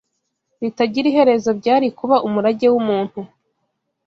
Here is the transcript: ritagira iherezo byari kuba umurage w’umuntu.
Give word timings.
ritagira 0.61 1.07
iherezo 1.11 1.49
byari 1.59 1.87
kuba 1.97 2.15
umurage 2.27 2.67
w’umuntu. 2.73 3.19